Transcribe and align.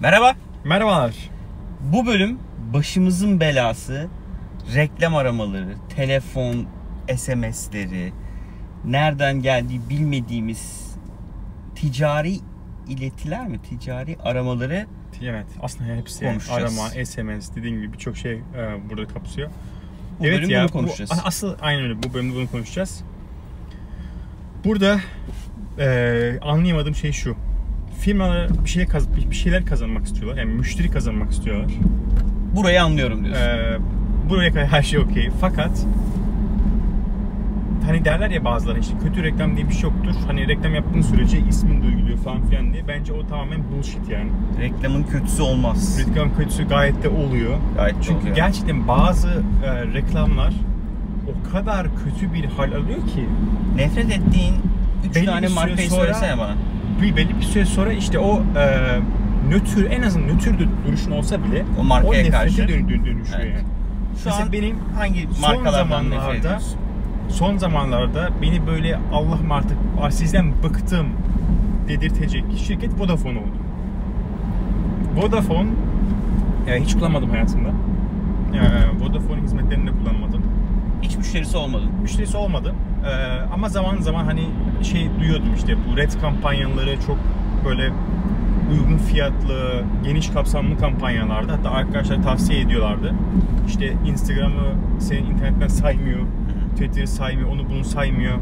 Merhaba. 0.00 0.34
Merhabalar. 0.64 1.14
Bu 1.80 2.06
bölüm 2.06 2.38
başımızın 2.72 3.40
belası 3.40 4.08
reklam 4.74 5.14
aramaları, 5.16 5.74
telefon 5.96 6.66
SMS'leri, 7.16 8.12
nereden 8.84 9.42
geldiği 9.42 9.80
bilmediğimiz 9.90 10.94
ticari 11.74 12.36
iletiler 12.88 13.48
mi? 13.48 13.62
Ticari 13.62 14.16
aramaları 14.24 14.86
Evet 15.22 15.46
aslında 15.62 15.94
hepsi 15.94 16.24
yani 16.24 16.38
arama, 16.50 16.88
SMS 17.04 17.54
dediğim 17.56 17.80
gibi 17.80 17.92
birçok 17.92 18.16
şey 18.16 18.32
e, 18.32 18.40
burada 18.90 19.08
kapsıyor. 19.08 19.50
bu 20.20 20.26
evet 20.26 20.38
bölüm 20.38 20.50
ya 20.50 20.60
bunu 20.60 20.68
bu- 20.68 20.72
konuşacağız. 20.72 21.10
a- 21.12 21.24
asıl 21.24 21.56
aynen 21.60 21.82
öyle 21.82 22.02
bu 22.02 22.14
bölümde 22.14 22.34
bunu 22.36 22.50
konuşacağız. 22.50 23.04
Burada 24.64 25.00
e, 25.78 26.38
anlayamadığım 26.42 26.94
şey 26.94 27.12
şu. 27.12 27.36
Firmalar 28.00 28.48
bir 28.64 28.68
şeyler, 28.68 28.88
kaz- 28.88 29.30
bir 29.30 29.34
şeyler 29.36 29.64
kazanmak 29.66 30.04
istiyorlar. 30.06 30.36
Yani 30.42 30.54
müşteri 30.54 30.90
kazanmak 30.90 31.30
istiyorlar. 31.32 31.70
Burayı 32.56 32.82
anlıyorum 32.82 33.24
diyorsun. 33.24 33.42
Ee, 33.42 33.76
buraya 34.30 34.50
kadar 34.52 34.66
her 34.66 34.82
şey 34.82 34.98
okey. 34.98 35.30
Fakat 35.40 35.86
hani 37.86 38.04
derler 38.04 38.30
ya 38.30 38.44
bazıları 38.44 38.78
işte 38.78 38.92
kötü 39.02 39.22
reklam 39.22 39.56
diye 39.56 39.68
bir 39.68 39.72
şey 39.74 39.82
yoktur. 39.82 40.14
Hani 40.26 40.48
reklam 40.48 40.74
yaptığın 40.74 41.02
sürece 41.02 41.38
ismin 41.48 41.82
duyuluyor 41.82 42.18
falan 42.18 42.42
filan 42.48 42.72
diye. 42.72 42.88
Bence 42.88 43.12
o 43.12 43.26
tamamen 43.26 43.60
bullshit 43.72 44.08
yani. 44.10 44.30
Reklamın 44.60 45.02
kötüsü 45.02 45.42
olmaz. 45.42 45.98
Reklam 46.08 46.36
kötüsü 46.36 46.68
gayet 46.68 47.02
de 47.02 47.08
oluyor. 47.08 47.54
Gayet 47.76 47.96
Çünkü 48.02 48.20
oluyor. 48.20 48.36
gerçekten 48.36 48.88
bazı 48.88 49.28
e, 49.64 49.84
reklamlar 49.94 50.52
o 51.28 51.52
kadar 51.52 51.86
kötü 52.04 52.34
bir 52.34 52.44
hal 52.44 52.68
alıyor 52.72 53.06
ki 53.06 53.28
Nefret 53.76 54.04
ettiğin 54.10 54.54
3 55.10 55.16
Belli 55.16 55.26
tane 55.26 55.48
sonra- 55.48 55.76
söylesene 55.76 56.38
bana. 56.38 56.54
Bir 57.02 57.16
belli 57.16 57.36
bir 57.36 57.42
süre 57.42 57.64
sonra 57.66 57.92
işte 57.92 58.18
o 58.18 58.42
e, 58.56 58.64
nötr 59.50 59.90
en 59.90 60.02
azından 60.02 60.28
nötr 60.36 60.50
duruşun 60.86 61.10
olsa 61.10 61.44
bile 61.44 61.64
O 61.80 61.84
markaya 61.84 62.10
nefrete 62.12 62.30
karşı. 62.30 62.68
dön- 62.68 62.88
dön- 62.88 63.06
dönüşüyor 63.06 63.40
Evet. 63.40 63.54
yani. 63.54 63.64
Şu 64.22 64.24
Mesela 64.28 64.42
an 64.46 64.52
benim 64.52 64.76
hangi 64.98 65.28
son 65.34 65.54
markalardan 65.56 66.04
nefret 66.10 66.20
zamanlarda- 66.20 66.36
ediyorsun? 66.38 66.78
son 67.28 67.56
zamanlarda 67.56 68.28
beni 68.42 68.66
böyle 68.66 68.98
Allah'ım 69.12 69.52
artık 69.52 69.76
sizden 70.10 70.52
bıktım 70.62 71.06
dedirtecek 71.88 72.44
şirket 72.66 73.00
Vodafone 73.00 73.38
oldu. 73.38 73.56
Vodafone 75.16 75.68
e, 76.68 76.80
hiç 76.82 76.94
kullanmadım 76.94 77.30
hayatımda. 77.30 77.68
E, 77.68 78.60
Vodafone 79.04 79.42
hizmetlerini 79.42 79.86
de 79.86 79.90
kullanmadım. 79.90 80.42
Hiç 81.02 81.16
müşterisi 81.16 81.56
olmadın. 81.56 81.88
Müşterisi 82.02 82.36
olmadı. 82.36 82.74
E, 83.04 83.40
ama 83.54 83.68
zaman 83.68 83.96
zaman 83.96 84.24
hani 84.24 84.48
şey 84.82 85.08
duyuyordum 85.20 85.54
işte 85.56 85.76
bu 85.90 85.96
red 85.96 86.10
kampanyaları 86.20 87.00
çok 87.06 87.16
böyle 87.64 87.90
uygun 88.72 88.96
fiyatlı, 88.96 89.84
geniş 90.04 90.28
kapsamlı 90.30 90.78
kampanyalarda 90.78 91.52
hatta 91.52 91.70
arkadaşlar 91.70 92.22
tavsiye 92.22 92.60
ediyorlardı. 92.60 93.14
İşte 93.68 93.92
Instagram'ı 94.06 95.00
senin 95.00 95.24
internetten 95.24 95.68
saymıyor. 95.68 96.20
Twitter'ı 96.72 97.06
saymıyor, 97.06 97.48
onu 97.48 97.68
bunu 97.70 97.84
saymıyor. 97.84 98.34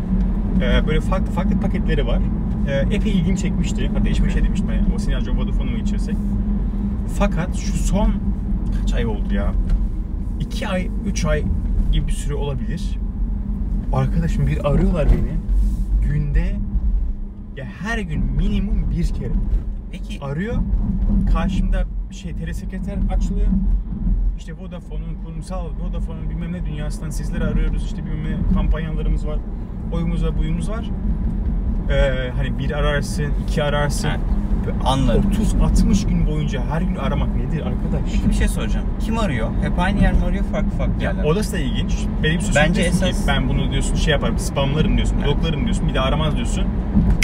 Ee, 0.63 0.87
böyle 0.87 1.01
farklı 1.01 1.33
farklı 1.33 1.61
paketleri 1.61 2.07
var. 2.07 2.19
Ee, 2.69 2.95
epey 2.95 3.13
ilgimi 3.13 3.39
çekmişti. 3.39 3.91
Hatta 3.95 4.09
eşime 4.09 4.31
şey 4.31 4.45
demiştim 4.45 4.71
yani, 4.71 4.95
o 4.95 4.99
sinyalci 4.99 5.31
Vodafone'u 5.31 5.71
mu 5.71 5.77
geçirsek? 5.77 6.17
Fakat 7.19 7.57
şu 7.57 7.73
son 7.73 8.13
kaç 8.81 8.95
ay 8.95 9.07
oldu 9.07 9.35
ya? 9.35 9.53
2 10.41 10.69
ay, 10.69 10.89
3 11.07 11.25
ay 11.25 11.45
gibi 11.93 12.07
bir 12.07 12.13
süre 12.13 12.35
olabilir. 12.35 12.99
Arkadaşım 13.93 14.47
bir 14.47 14.71
arıyorlar 14.71 15.07
beni. 15.07 15.39
Günde 16.13 16.57
ya 17.57 17.65
her 17.65 17.99
gün 17.99 18.25
minimum 18.25 18.91
bir 18.91 19.07
kere 19.07 19.33
Peki 19.93 20.21
arıyor. 20.21 20.57
Karşımda 21.33 21.85
şey 22.11 22.35
telesekreter 22.35 22.99
açılıyor. 23.11 23.49
İşte 24.39 24.53
Vodafone'un 24.53 25.15
kurumsal 25.25 25.67
Vodafone'un 25.67 26.31
bilmem 26.31 26.53
ne 26.53 26.67
dünyasından 26.67 27.11
sizleri 27.11 27.45
arıyoruz. 27.45 27.85
İşte 27.85 28.07
bilmem 28.07 28.25
ne 28.25 28.55
kampanyalarımız 28.55 29.27
var. 29.27 29.39
Oyumuz 29.93 30.25
var, 30.25 30.39
buyumuz 30.39 30.71
var. 30.71 30.91
Ee, 31.91 32.31
hani 32.37 32.59
bir 32.59 32.71
ararsın, 32.71 33.27
iki 33.49 33.63
ararsın. 33.63 34.09
Ha, 34.09 34.17
anladım. 34.85 35.25
30-60 35.61 36.09
gün 36.09 36.27
boyunca 36.27 36.63
her 36.71 36.81
gün 36.83 36.97
aramak 36.97 37.29
nedir 37.37 37.59
arkadaş? 37.67 38.13
Peki 38.13 38.29
bir 38.29 38.35
şey 38.35 38.49
soracağım. 38.49 38.87
Kim 39.01 39.19
arıyor? 39.19 39.49
Hep 39.63 39.79
aynı 39.79 40.03
yer 40.03 40.13
mi 40.13 40.19
arıyor? 40.27 40.45
Farklı 40.45 40.71
farklı 40.71 41.03
yerler. 41.03 41.25
odası 41.25 41.53
da 41.53 41.59
ilginç. 41.59 41.93
Benim 42.23 42.41
bir 42.41 42.55
Bence 42.55 42.83
esas- 42.83 43.11
ki 43.11 43.17
ben 43.29 43.49
bunu 43.49 43.73
diyorsun 43.73 43.95
şey 43.95 44.13
yaparım, 44.13 44.39
spamlarım 44.39 44.97
diyorsun, 44.97 45.17
Evet. 45.17 45.27
bloklarım 45.27 45.65
diyorsun, 45.65 45.89
bir 45.89 45.95
daha 45.95 46.05
aramaz 46.05 46.37
diyorsun. 46.37 46.65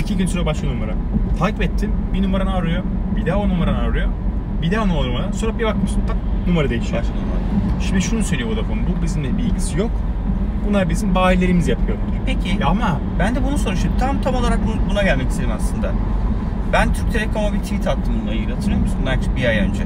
İki 0.02 0.16
gün 0.16 0.26
sonra 0.26 0.46
başka 0.46 0.66
numara. 0.66 0.92
Takip 1.38 1.62
ettim, 1.62 1.92
bir 2.14 2.22
numaranı 2.22 2.54
arıyor, 2.54 2.82
bir 3.16 3.26
daha 3.26 3.36
o 3.38 3.48
numaranı 3.48 3.78
arıyor, 3.78 4.08
bir 4.62 4.70
daha 4.70 4.84
o 4.84 4.88
numaranı 4.88 5.34
Sonra 5.34 5.58
bir 5.58 5.64
bakmışsın 5.64 6.00
tak 6.06 6.16
numara 6.48 6.70
değişiyor. 6.70 6.98
Başka 7.02 7.14
numara. 7.14 7.80
Şimdi 7.80 8.02
şunu 8.02 8.22
söylüyor 8.22 8.50
Vodafone, 8.50 8.80
bu 8.98 9.02
bizimle 9.02 9.38
bir 9.38 9.42
ilgisi 9.42 9.78
yok. 9.78 9.90
Bunlar 10.68 10.88
bizim 10.88 11.14
bayilerimiz 11.14 11.68
yapıyorlar. 11.68 12.06
Peki 12.26 12.64
ama 12.64 13.00
ben 13.18 13.34
de 13.34 13.44
bunu 13.44 13.58
soruştum. 13.58 13.92
Tam 14.00 14.20
tam 14.22 14.34
olarak 14.34 14.58
bu- 14.66 14.90
buna 14.90 15.02
gelmek 15.02 15.30
istedim 15.30 15.50
aslında. 15.56 15.90
Ben 16.72 16.92
Türk 16.92 17.12
Telekom'a 17.12 17.52
bir 17.52 17.58
tweet 17.58 17.86
attım 17.86 18.14
bununla 18.20 18.34
ilgili. 18.34 18.54
Hatırlıyor 18.54 18.80
musun? 18.80 18.96
Bundan 19.00 19.18
bir 19.36 19.44
ay 19.44 19.58
önce. 19.58 19.82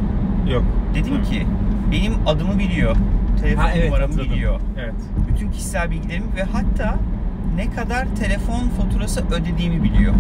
yok. 0.52 0.62
Dedim 0.94 1.14
Hı. 1.18 1.22
ki 1.22 1.46
benim 1.92 2.12
adımı 2.26 2.58
biliyor. 2.58 2.96
Telefon 3.42 3.62
Ha, 3.62 3.70
evet, 3.74 3.84
numaramı 3.84 4.06
hatırladım. 4.12 4.32
biliyor. 4.32 4.60
Evet. 4.78 4.94
Bütün 5.28 5.50
kişisel 5.50 5.90
bilgilerimi 5.90 6.26
ve 6.36 6.42
hatta 6.42 6.96
ne 7.56 7.70
kadar 7.70 8.06
telefon 8.20 8.68
faturası 8.68 9.24
ödediğimi 9.32 9.82
biliyor. 9.82 10.14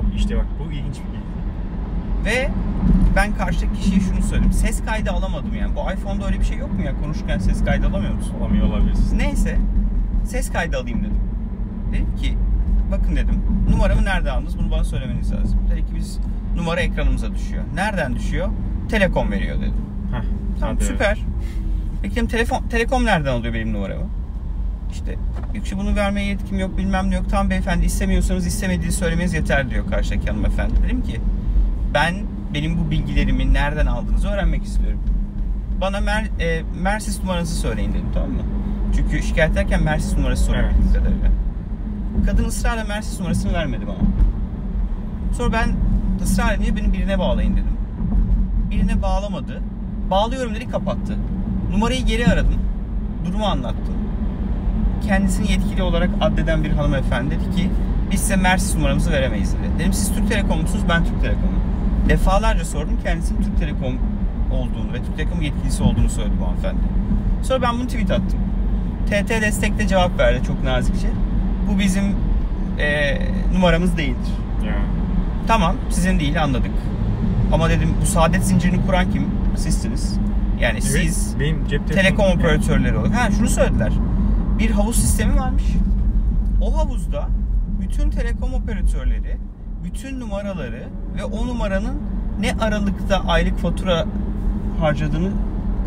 Abi 0.00 0.16
işte 0.16 0.36
bak 0.36 0.46
bu 0.60 0.72
ilginç 0.72 0.94
bir 0.94 1.12
bilgi. 1.12 1.24
Ve 2.24 2.50
ben 3.16 3.34
karşıdaki 3.34 3.80
kişiye 3.80 4.00
şunu 4.00 4.22
söyledim. 4.22 4.52
Ses 4.52 4.84
kaydı 4.84 5.10
alamadım 5.10 5.54
yani. 5.54 5.72
Bu 5.76 5.92
iPhone'da 5.92 6.26
öyle 6.26 6.40
bir 6.40 6.44
şey 6.44 6.56
yok 6.58 6.72
mu 6.78 6.82
ya? 6.84 6.92
Konuşurken 7.02 7.38
ses 7.38 7.64
kaydı 7.64 7.86
alamıyor 7.86 8.14
musun? 8.14 8.34
Olamıyor 8.40 8.66
olabilirsin. 8.66 9.18
Neyse 9.18 9.58
ses 10.24 10.52
kaydı 10.52 10.76
alayım 10.78 11.00
dedim. 11.00 11.16
Dedim 11.92 12.16
ki 12.16 12.34
bakın 12.92 13.16
dedim 13.16 13.42
numaramı 13.70 14.04
nerede 14.04 14.30
aldınız 14.30 14.58
bunu 14.58 14.70
bana 14.70 14.84
söylemeniz 14.84 15.32
lazım. 15.32 15.58
Dedi 15.70 15.80
ki 15.80 15.92
biz 15.96 16.18
numara 16.56 16.80
ekranımıza 16.80 17.34
düşüyor. 17.34 17.64
Nereden 17.74 18.14
düşüyor? 18.14 18.48
Telekom 18.88 19.30
veriyor 19.30 19.56
dedim. 19.58 19.74
Heh, 20.12 20.22
Tamam 20.60 20.74
hadi. 20.76 20.84
süper. 20.84 21.18
Peki 22.02 22.14
dedim 22.16 22.26
telefon, 22.28 22.62
Telekom 22.68 23.04
nereden 23.04 23.32
alıyor 23.32 23.54
benim 23.54 23.72
numaramı? 23.72 24.04
İşte 24.92 25.14
Yüksü 25.54 25.76
bunu 25.78 25.96
vermeye 25.96 26.26
yetkim 26.28 26.58
yok 26.58 26.78
bilmem 26.78 27.10
ne 27.10 27.14
yok. 27.14 27.24
Tamam 27.30 27.50
beyefendi 27.50 27.84
istemiyorsanız 27.84 28.46
istemediğini 28.46 28.92
söylemeniz 28.92 29.34
yeter 29.34 29.70
diyor 29.70 29.86
karşıdaki 29.90 30.30
hanımefendi. 30.30 30.74
Dedim 30.84 31.02
ki 31.02 31.20
ben 31.94 32.14
benim 32.54 32.78
bu 32.78 32.90
bilgilerimi 32.90 33.54
nereden 33.54 33.86
aldığınızı 33.86 34.28
öğrenmek 34.28 34.64
istiyorum. 34.64 35.00
Bana 35.80 36.00
Mer, 36.00 36.24
e, 36.40 36.62
Mersis 36.82 37.20
numarası 37.20 37.54
söyleyin 37.54 37.92
dedim 37.92 38.08
tamam 38.14 38.30
mı? 38.30 38.42
Çünkü 38.96 39.22
şikayet 39.22 39.52
ederken 39.52 39.82
Mersis 39.82 40.16
numarası 40.16 40.44
soruyor 40.44 40.64
Evet. 40.64 40.92
kadarıyla. 40.94 41.28
Kadın 42.26 42.44
ısrarla 42.44 42.84
Mersis 42.84 43.20
numarasını 43.20 43.52
vermedi 43.52 43.86
bana. 43.86 44.08
Sonra 45.36 45.52
ben 45.52 45.68
ısrar 46.22 46.54
edince 46.54 46.76
beni 46.76 46.92
birine 46.92 47.18
bağlayın 47.18 47.52
dedim. 47.52 47.76
Birine 48.70 49.02
bağlamadı. 49.02 49.62
Bağlıyorum 50.10 50.54
dedi 50.54 50.68
kapattı. 50.70 51.16
Numarayı 51.72 52.04
geri 52.04 52.26
aradım. 52.26 52.60
Durumu 53.26 53.44
anlattım. 53.44 53.94
Kendisini 55.06 55.52
yetkili 55.52 55.82
olarak 55.82 56.10
addeden 56.20 56.64
bir 56.64 56.70
hanımefendi 56.70 57.30
dedi 57.30 57.56
ki 57.56 57.70
biz 58.10 58.20
size 58.20 58.36
Mersis 58.36 58.74
numaramızı 58.74 59.10
veremeyiz 59.12 59.52
dedi. 59.54 59.78
Dedim 59.78 59.92
siz 59.92 60.14
Türk 60.14 60.28
Telekom 60.28 60.60
musunuz? 60.60 60.84
Ben 60.88 61.04
Türk 61.04 61.20
Telekom'um. 61.20 61.73
Defalarca 62.08 62.64
sordum 62.64 62.98
kendisinin 63.04 63.42
Türk 63.42 63.58
Telekom 63.58 63.98
olduğunu 64.52 64.92
ve 64.92 65.02
Türk 65.02 65.16
Telekom 65.16 65.42
yetkilisi 65.42 65.82
olduğunu 65.82 66.08
söyledi 66.08 66.34
bu 66.40 66.46
hanımefendi. 66.46 66.80
Sonra 67.42 67.62
ben 67.62 67.74
bunu 67.78 67.86
tweet 67.86 68.10
attım. 68.10 68.38
TT 69.06 69.28
Destek'te 69.30 69.86
cevap 69.88 70.18
verdi 70.18 70.42
çok 70.46 70.64
nazikçe. 70.64 71.08
Bu 71.70 71.78
bizim 71.78 72.04
eee, 72.78 73.28
numaramız 73.54 73.96
değildir. 73.96 74.32
Ya. 74.66 74.74
Tamam 75.46 75.76
sizin 75.90 76.20
değil 76.20 76.42
anladık. 76.42 76.70
Ama 77.52 77.70
dedim 77.70 77.88
bu 78.02 78.06
saadet 78.06 78.44
zincirini 78.44 78.86
kuran 78.86 79.10
kim? 79.10 79.26
Sizsiniz. 79.56 80.18
Yani 80.60 80.72
Evet, 80.72 80.82
siz 80.84 81.36
benim 81.40 81.66
cep 81.68 81.88
telekom 81.92 82.26
operatörleri 82.26 82.96
olarak. 82.96 83.14
Ha 83.16 83.30
şunu 83.30 83.48
söylediler. 83.48 83.92
Bir 84.58 84.70
havuz 84.70 84.96
sistemi 84.96 85.36
varmış. 85.40 85.64
O 86.60 86.76
havuzda 86.78 87.28
bütün 87.80 88.10
telekom 88.10 88.54
operatörleri 88.54 89.36
bütün 89.84 90.20
numaraları 90.20 90.88
ve 91.18 91.24
o 91.24 91.46
numaranın 91.46 91.94
ne 92.40 92.52
aralıkta 92.52 93.22
aylık 93.28 93.58
fatura 93.58 94.04
harcadığını 94.80 95.30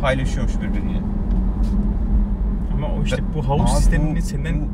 paylaşıyormuş 0.01 0.53
birbiriyle. 0.61 0.99
Ama 2.73 2.87
o 2.87 3.03
işte 3.03 3.17
bu 3.35 3.47
havuz 3.49 3.61
Abi 3.61 3.69
sistemini 3.69 4.17
bu- 4.17 4.21
senden 4.21 4.61
bu- 4.61 4.67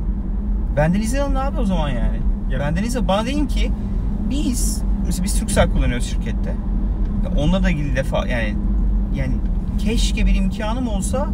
Benden 0.78 1.02
izin 1.02 1.20
alın 1.20 1.36
abi 1.36 1.60
o 1.60 1.66
zaman 1.66 1.90
yani. 1.90 2.18
Ya- 2.52 2.60
Benden 2.60 2.84
izin 2.84 3.08
bana 3.08 3.26
deyin 3.26 3.48
ki 3.48 3.72
biz 4.30 4.82
mesela 5.06 5.24
biz 5.24 5.40
Turkcell 5.40 5.72
kullanıyoruz 5.72 6.06
şirkette. 6.06 6.56
Onunla 7.38 7.64
da 7.64 7.70
ilgili 7.70 7.96
defa 7.96 8.28
yani 8.28 8.56
yani 9.16 9.34
keşke 9.80 10.26
bir 10.26 10.36
imkanım 10.36 10.88
olsa 10.88 11.28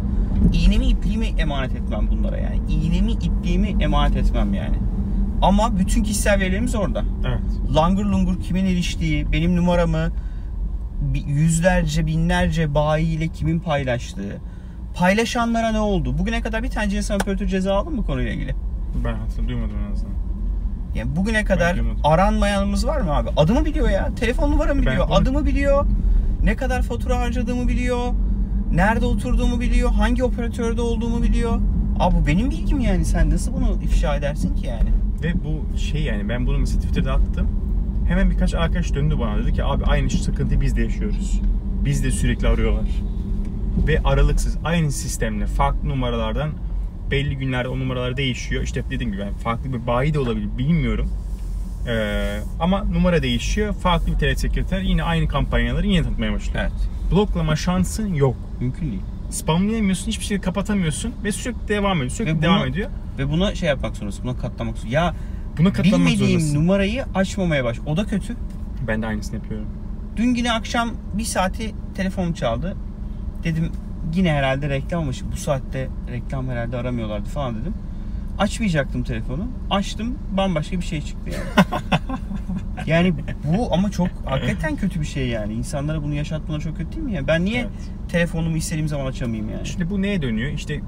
iğnemi 0.52 0.86
ipliğimi 0.86 1.26
emanet 1.26 1.72
etmem 1.76 2.08
bunlara 2.10 2.36
yani. 2.38 2.60
İğnemi 2.68 3.12
ipliğimi 3.12 3.76
emanet 3.80 4.16
etmem 4.16 4.54
yani. 4.54 4.76
Ama 5.42 5.78
bütün 5.78 6.02
kişisel 6.02 6.40
verilerimiz 6.40 6.74
orada. 6.74 7.04
evet. 7.26 7.74
Langur 7.76 8.04
lungur 8.04 8.40
kimin 8.40 8.64
eriştiği, 8.66 9.32
benim 9.32 9.56
numaramı, 9.56 10.10
yüzlerce 11.26 12.06
binlerce 12.06 12.74
bayiyle 12.74 13.28
kimin 13.28 13.60
paylaştığı. 13.60 14.38
Paylaşanlara 14.94 15.72
ne 15.72 15.78
oldu? 15.80 16.18
Bugüne 16.18 16.40
kadar 16.42 16.62
bir 16.62 16.70
tane 16.70 16.86
GSM 16.98 17.14
operatör 17.14 17.46
ceza 17.46 17.74
aldın 17.74 17.94
mı 17.96 18.04
konuyla 18.04 18.32
ilgili? 18.32 18.54
Ben 19.04 19.14
hatırlıyorum 19.14 19.48
duymadım 19.70 19.76
en 19.88 19.92
azından. 19.92 20.14
Yani 20.94 21.16
bugüne 21.16 21.44
kadar 21.44 21.76
aranmayanımız 22.04 22.86
var 22.86 23.00
mı 23.00 23.12
abi? 23.14 23.28
Adımı 23.36 23.64
biliyor 23.64 23.90
ya. 23.90 24.14
Telefon 24.14 24.50
numaramı 24.50 24.80
Ben 24.80 24.86
biliyor. 24.86 25.06
bunu- 25.08 25.14
Adımı 25.14 25.46
biliyor. 25.46 25.86
Ne 26.44 26.56
kadar 26.56 26.82
fatura 26.82 27.18
harcadığımı 27.18 27.68
biliyor. 27.68 28.12
Nerede 28.72 29.06
oturduğumu 29.06 29.60
biliyor. 29.60 29.90
Hangi 29.90 30.24
operatörde 30.24 30.80
olduğumu 30.80 31.22
biliyor. 31.22 31.60
Abi 31.98 32.16
bu 32.16 32.26
benim 32.26 32.50
bilgim 32.50 32.80
yani. 32.80 33.04
Sen 33.04 33.30
nasıl 33.30 33.52
bunu 33.54 33.82
ifşa 33.82 34.16
edersin 34.16 34.54
ki 34.54 34.66
yani? 34.66 34.90
Ve 35.22 35.34
bu 35.44 35.78
şey 35.78 36.02
yani 36.02 36.28
ben 36.28 36.46
bunu 36.46 36.58
mesela 36.58 36.80
Twitter'da 36.80 37.12
attım. 37.12 37.48
Hemen 38.08 38.30
birkaç 38.30 38.54
arkadaş 38.54 38.94
döndü 38.94 39.18
bana 39.18 39.38
dedi 39.38 39.52
ki 39.52 39.64
abi 39.64 39.84
aynı 39.84 40.10
şu 40.10 40.18
sıkıntıyı 40.18 40.60
biz 40.60 40.76
de 40.76 40.82
yaşıyoruz. 40.82 41.40
Biz 41.84 42.04
de 42.04 42.10
sürekli 42.10 42.48
arıyorlar. 42.48 42.88
Ve 43.88 44.00
aralıksız 44.04 44.58
aynı 44.64 44.92
sistemle 44.92 45.46
farklı 45.46 45.88
numaralardan 45.88 46.50
belli 47.10 47.36
günlerde 47.36 47.68
o 47.68 47.78
numaralar 47.78 48.16
değişiyor. 48.16 48.62
İşte 48.62 48.84
dediğim 48.90 49.12
gibi 49.12 49.20
yani 49.20 49.36
farklı 49.36 49.72
bir 49.72 49.86
bayi 49.86 50.14
de 50.14 50.18
olabilir 50.18 50.58
bilmiyorum. 50.58 51.10
Ee, 51.88 52.40
ama 52.60 52.84
numara 52.84 53.22
değişiyor. 53.22 53.74
Farklı 53.74 54.12
bir 54.12 54.18
telesekreter 54.18 54.80
yine 54.80 55.02
aynı 55.02 55.28
kampanyaları 55.28 55.86
yine 55.86 56.02
tanıtmaya 56.02 56.32
başlıyor. 56.32 56.60
Evet. 56.60 56.90
Bloklama 57.12 57.56
şansın 57.56 58.14
yok. 58.14 58.36
Mümkün 58.60 58.90
değil. 58.90 59.02
Spamlayamıyorsun, 59.30 60.06
hiçbir 60.06 60.24
şey 60.24 60.40
kapatamıyorsun 60.40 61.14
ve 61.24 61.32
sürekli 61.32 61.68
devam 61.68 61.96
ediyor. 61.96 62.10
Sürekli 62.10 62.38
Ve 62.38 62.42
devam 62.42 62.66
ediyor. 62.66 62.90
Ve 63.18 63.30
buna 63.30 63.54
şey 63.54 63.68
yapmak 63.68 63.96
zorundasın. 63.96 64.24
Buna 64.24 64.36
katlamak 64.36 64.76
zorundasın. 64.76 64.88
Ya 64.88 65.14
Buna 65.58 65.72
katlanmak 65.72 66.00
bilmediğim 66.08 66.40
zorundasın. 66.40 66.54
numarayı 66.58 67.04
açmamaya 67.14 67.64
baş. 67.64 67.78
O 67.86 67.96
da 67.96 68.04
kötü. 68.04 68.36
Ben 68.88 69.02
de 69.02 69.06
aynısını 69.06 69.36
yapıyorum. 69.36 69.66
Dün 70.16 70.34
yine 70.34 70.52
akşam 70.52 70.90
bir 71.14 71.24
saati 71.24 71.74
telefonum 71.94 72.32
çaldı. 72.32 72.76
Dedim 73.44 73.72
yine 74.14 74.32
herhalde 74.32 74.68
reklammış. 74.68 75.22
Bu 75.32 75.36
saatte 75.36 75.88
reklam 76.12 76.48
herhalde 76.48 76.76
aramıyorlardı 76.76 77.28
falan 77.28 77.54
dedim. 77.60 77.74
Açmayacaktım 78.38 79.02
telefonu. 79.02 79.48
Açtım 79.70 80.18
bambaşka 80.36 80.76
bir 80.76 80.84
şey 80.84 81.02
çıktı 81.02 81.30
yani. 81.30 81.66
yani 82.90 83.14
bu 83.44 83.68
ama 83.74 83.90
çok 83.90 84.08
hakikaten 84.24 84.76
kötü 84.76 85.00
bir 85.00 85.06
şey 85.06 85.28
yani. 85.28 85.52
İnsanlara 85.54 86.02
bunu 86.02 86.14
yaşatmaları 86.14 86.62
çok 86.62 86.76
kötü 86.76 86.92
değil 86.92 87.02
mi 87.02 87.12
ya? 87.14 87.26
Ben 87.26 87.44
niye 87.44 87.60
Evet. 87.60 87.70
telefonumu 88.08 88.56
istediğim 88.56 88.88
zaman 88.88 89.06
açamayayım 89.06 89.50
yani? 89.50 89.66
Şimdi 89.66 89.90
bu 89.90 90.02
neye 90.02 90.22
dönüyor? 90.22 90.52
İşte 90.52 90.80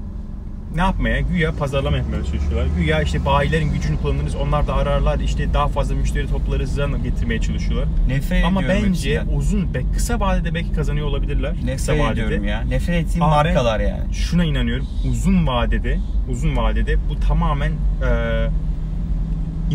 ne 0.74 0.80
yapmaya? 0.80 1.20
Güya 1.20 1.52
pazarlama 1.52 1.96
yapmaya 1.96 2.24
çalışıyorlar. 2.24 2.66
Güya 2.78 3.02
işte 3.02 3.24
bayilerin 3.24 3.72
gücünü 3.72 3.96
kullanırız. 3.98 4.34
Onlar 4.34 4.66
da 4.66 4.74
ararlar. 4.74 5.18
işte 5.20 5.54
daha 5.54 5.68
fazla 5.68 5.94
müşteri 5.94 6.28
toplarız. 6.28 6.74
Zan 6.74 7.02
getirmeye 7.02 7.40
çalışıyorlar. 7.40 7.88
Nefret 8.08 8.44
Ama 8.44 8.62
bence 8.68 9.14
hepsinden. 9.18 9.36
uzun, 9.36 9.74
be- 9.74 9.82
kısa 9.94 10.20
vadede 10.20 10.54
belki 10.54 10.72
kazanıyor 10.72 11.06
olabilirler. 11.06 11.52
kısa 11.76 11.92
Nefret 11.92 12.00
vadede. 12.10 12.22
ediyorum 12.24 12.44
ya. 12.48 12.60
Nefret 12.60 13.04
ettiğim 13.06 13.22
Ama 13.22 13.34
markalar 13.34 13.80
yani. 13.80 14.14
Şuna 14.14 14.44
inanıyorum. 14.44 14.86
Uzun 15.10 15.46
vadede, 15.46 15.98
uzun 16.30 16.56
vadede 16.56 16.96
bu 17.10 17.20
tamamen 17.20 17.70
e, 17.70 18.48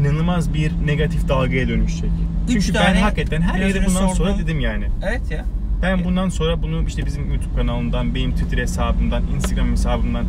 inanılmaz 0.01 0.53
bir 0.53 0.71
negatif 0.85 1.27
dalgaya 1.29 1.67
dönüşecek. 1.67 2.09
Üç 2.49 2.65
Çünkü 2.65 2.79
ben 2.79 2.95
hakikaten 2.95 3.41
her 3.41 3.61
önce 3.61 3.79
bundan 3.85 4.07
sonra 4.07 4.13
sorduğum- 4.31 4.39
dedim 4.43 4.59
yani. 4.59 4.85
Evet 5.09 5.31
ya. 5.31 5.45
Ben 5.81 6.03
bundan 6.05 6.29
sonra 6.29 6.61
bunu 6.61 6.83
işte 6.87 7.05
bizim 7.05 7.33
YouTube 7.33 7.55
kanalından, 7.55 8.15
benim 8.15 8.31
Twitter 8.31 8.57
hesabımdan, 8.57 9.23
Instagram 9.35 9.71
hesabımdan 9.71 10.25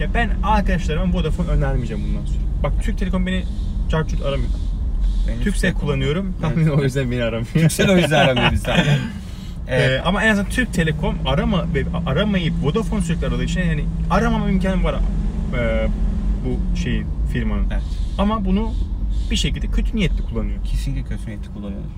ya 0.00 0.14
ben 0.14 0.30
arkadaşlarıma 0.42 1.14
Vodafone 1.18 1.48
önermeyeceğim 1.48 2.02
bundan 2.08 2.26
sonra. 2.26 2.38
Bak 2.62 2.72
Türk 2.82 2.98
Telekom 2.98 3.26
beni 3.26 3.44
çarçurt 3.90 4.22
aramıyor. 4.22 4.50
Türk- 5.42 5.74
kullanıyorum. 5.80 6.34
Evet. 6.56 6.70
o 6.70 6.82
yüzden 6.82 7.10
beni 7.10 7.22
aramıyor. 7.22 7.46
Türkcell 7.52 7.90
o 7.90 7.96
yüzden 7.96 8.24
aramıyor 8.26 8.52
biz 8.52 8.60
zaten. 8.60 8.98
Evet. 9.70 9.90
Ee, 9.90 10.02
ama 10.04 10.22
en 10.24 10.28
azından 10.30 10.50
Türk 10.50 10.72
Telekom 10.74 11.14
arama 11.26 11.64
ve 11.74 11.84
aramayıp 12.06 12.54
Vodafone 12.62 13.00
sürekli 13.02 13.26
aradığı 13.26 13.44
için 13.44 13.60
yani 13.60 13.84
aramama 14.10 14.50
imkanı 14.50 14.84
var 14.84 14.94
e, 15.58 15.88
bu 16.44 16.76
şeyin 16.76 17.06
firmanın. 17.32 17.66
evet. 17.72 17.82
Ama 18.18 18.44
bunu 18.44 18.72
bir 19.30 19.36
şekilde 19.36 19.66
kötü 19.66 19.96
niyetli 19.96 20.22
kullanıyor. 20.24 20.64
Kesinlikle 20.64 21.02
kötü 21.16 21.26
niyetli 21.26 21.52
kullanıyorlar. 21.52 21.90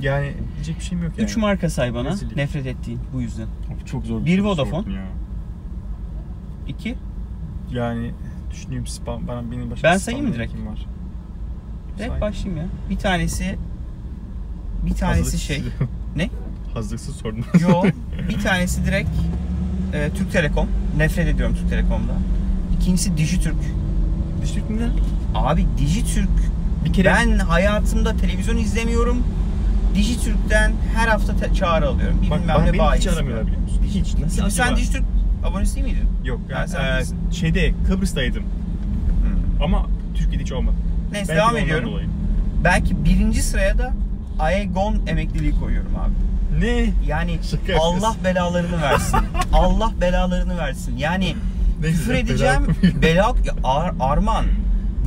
Yani 0.00 0.32
diyecek 0.54 0.78
bir 0.78 0.84
şeyim 0.84 1.04
yok 1.04 1.12
yani. 1.18 1.26
Üç 1.26 1.36
marka 1.36 1.70
say 1.70 1.94
bana. 1.94 2.08
Rezillik. 2.10 2.36
Nefret 2.36 2.66
ettiğin 2.66 3.00
bu 3.12 3.20
yüzden. 3.20 3.42
Of, 3.42 3.86
Çok 3.86 4.04
zor. 4.06 4.24
Bir 4.26 4.38
soru 4.38 4.48
Vodafone. 4.48 4.92
Ya. 4.94 5.06
İki. 6.68 6.94
Yani 7.72 8.10
düşüneyim 8.50 8.86
spam 8.86 9.28
bana 9.28 9.50
benim 9.50 9.70
başka 9.70 9.88
Ben 9.88 9.96
sayayım 9.96 10.28
mı 10.28 10.34
direkt? 10.34 10.52
Kim 10.52 10.66
var? 10.66 10.86
Direkt 11.98 12.20
başlayayım 12.20 12.56
ya. 12.62 12.66
Bir 12.90 12.96
tanesi 12.96 13.58
bir 14.86 14.94
tanesi 14.94 15.20
Hazırlıksız- 15.20 15.38
şey. 15.40 15.62
Ne? 16.16 16.30
Hazırlıksız 16.74 17.16
sordum. 17.16 17.44
Yo. 17.60 17.82
bir 18.28 18.40
tanesi 18.40 18.86
direkt 18.86 19.10
e, 19.92 20.10
Türk 20.14 20.32
Telekom. 20.32 20.68
Nefret 20.96 21.28
ediyorum 21.28 21.56
Türk 21.56 21.70
Telekom'da. 21.70 22.12
İkincisi 22.80 23.16
Dijitürk. 23.16 23.56
Düştük 24.42 24.70
mü? 24.70 24.90
Abi 25.34 25.66
Dijitürk 25.78 26.28
Bir 26.84 26.92
kere 26.92 27.08
ben 27.08 27.38
hayatımda 27.38 28.16
televizyon 28.16 28.56
izlemiyorum. 28.56 29.22
Dijitürk'ten 29.94 30.72
her 30.96 31.08
hafta 31.08 31.36
te- 31.36 31.54
çağrı 31.54 31.88
alıyorum. 31.88 32.18
Bir 32.22 32.30
bak 32.30 32.40
bilmem 32.40 32.56
ne 32.66 32.72
beni 32.72 32.82
hiç 32.98 33.06
aramıyorlar 33.06 33.46
biliyor 33.46 33.62
musun? 33.62 33.80
Hiç. 33.86 34.14
Nasıl 34.14 34.36
Sen, 34.36 34.44
acaba? 34.44 34.66
sen 34.66 34.76
Dijitürk 34.76 35.04
abonesi 35.44 35.74
değil 35.74 35.86
miydin? 35.86 36.08
Yok. 36.24 36.40
Yani, 36.50 36.68
sen 36.68 36.84
e, 36.84 36.96
değilsin. 36.96 37.18
şeyde 37.32 37.72
Kıbrıs'taydım. 37.88 38.42
ama 39.64 39.86
Türkiye'de 40.14 40.42
hiç 40.42 40.52
olmadı. 40.52 40.74
Neyse 41.12 41.28
Belki 41.28 41.38
devam 41.40 41.50
ondan 41.50 41.62
ediyorum. 41.64 41.90
dolayı. 41.90 42.08
Belki 42.64 43.04
birinci 43.04 43.42
sıraya 43.42 43.78
da 43.78 43.92
Aegon 44.38 44.96
emekliliği 45.06 45.54
koyuyorum 45.60 45.92
abi. 45.96 46.12
Ne? 46.64 46.90
Yani 47.06 47.38
Şaka 47.50 47.80
Allah 47.80 47.94
yapıyorsun. 47.94 48.24
belalarını 48.24 48.82
versin. 48.82 49.18
Allah 49.52 49.92
belalarını 50.00 50.58
versin. 50.58 50.96
Yani 50.96 51.36
Neyse, 51.80 51.96
küfür 51.96 52.10
bela 52.12 52.18
edeceğim. 52.20 52.66
Bela 53.02 53.22
ya 53.44 53.54
Ar- 53.64 53.94
Arman 54.00 54.44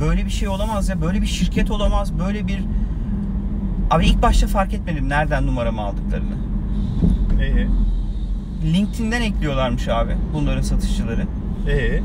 böyle 0.00 0.24
bir 0.24 0.30
şey 0.30 0.48
olamaz 0.48 0.88
ya. 0.88 1.00
Böyle 1.02 1.22
bir 1.22 1.26
şirket 1.26 1.70
olamaz. 1.70 2.18
Böyle 2.18 2.46
bir 2.46 2.64
Abi 3.90 4.06
ilk 4.06 4.22
başta 4.22 4.46
fark 4.46 4.74
etmedim 4.74 5.08
nereden 5.08 5.46
numaramı 5.46 5.82
aldıklarını. 5.82 6.34
Ee, 7.42 7.66
LinkedIn'den 8.72 9.22
ekliyorlarmış 9.22 9.88
abi 9.88 10.16
bunların 10.34 10.62
satışçıları. 10.62 11.26
ee, 11.68 12.00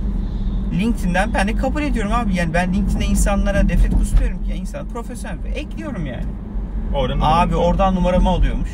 LinkedIn'den 0.80 1.34
ben 1.34 1.48
de 1.48 1.56
kabul 1.56 1.82
ediyorum 1.82 2.12
abi. 2.12 2.36
Yani 2.36 2.54
ben 2.54 2.74
LinkedIn'de 2.74 3.06
insanlara 3.06 3.64
nefret 3.64 3.94
kusmuyorum 3.94 4.44
ki. 4.44 4.50
Ya. 4.50 4.56
İnsan 4.56 4.88
profesyonel. 4.88 5.38
Ekliyorum 5.56 6.06
yani. 6.06 6.24
oradan 6.96 7.20
Abi 7.22 7.56
oradan 7.56 7.96
numaramı 7.96 8.30
alıyormuş. 8.30 8.72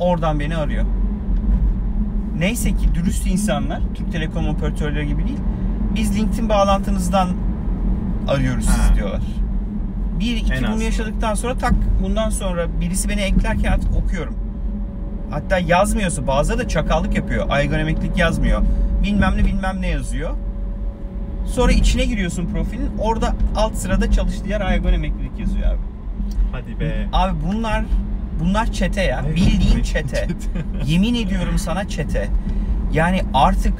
Oradan 0.00 0.40
beni 0.40 0.56
arıyor. 0.56 0.84
Neyse 2.38 2.70
ki 2.70 2.94
dürüst 2.94 3.26
insanlar, 3.26 3.80
Türk 3.94 4.12
Telekom 4.12 4.48
operatörleri 4.48 5.06
gibi 5.06 5.24
değil. 5.24 5.38
Biz 5.94 6.16
LinkedIn 6.16 6.48
bağlantınızdan 6.48 7.28
arıyoruz 8.28 8.66
Ha. 8.66 8.72
sizi 8.72 8.94
diyorlar. 8.94 9.20
Bir, 10.20 10.36
iki 10.36 10.52
En 10.52 10.72
bunu 10.72 10.82
yaşadıktan 10.82 11.34
sonra 11.34 11.58
tak 11.58 11.72
bundan 12.02 12.30
sonra 12.30 12.80
birisi 12.80 13.08
beni 13.08 13.20
eklerken 13.20 13.72
artık 13.72 13.96
okuyorum. 13.96 14.34
Hatta 15.30 15.58
yazmıyorsa 15.58 16.26
bazıları 16.26 16.58
da 16.58 16.68
çakallık 16.68 17.14
yapıyor. 17.14 17.46
Aygon 17.50 17.78
emeklilik 17.78 18.18
yazmıyor. 18.18 18.62
Bilmem 19.02 19.36
ne 19.36 19.44
bilmem 19.44 19.76
ne 19.80 19.86
yazıyor. 19.88 20.30
Sonra 21.46 21.72
içine 21.72 22.04
giriyorsun 22.04 22.46
profilin. 22.46 22.90
Orada 22.98 23.34
alt 23.56 23.74
sırada 23.74 24.10
çalıştığı 24.10 24.48
yer 24.48 24.60
Aygon 24.60 24.92
emeklilik 24.92 25.38
yazıyor 25.38 25.66
abi. 25.66 25.78
Hadi 26.52 26.80
be. 26.80 27.06
Abi 27.12 27.32
bunlar 27.48 27.84
bunlar 28.40 28.72
çete 28.72 29.02
ya. 29.02 29.24
Evet. 29.26 29.36
Bildiğin 29.36 29.82
çete. 29.82 30.28
Yemin 30.86 31.14
ediyorum 31.14 31.58
sana 31.58 31.88
çete. 31.88 32.28
Yani 32.92 33.22
artık 33.34 33.74